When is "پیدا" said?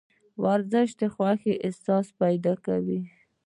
2.21-2.53